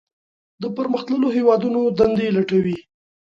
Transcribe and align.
د 0.61 0.63
پرمختللو 0.77 1.27
هیوادونو 1.37 1.79
دندې 1.97 2.27
لټوي. 2.35 2.77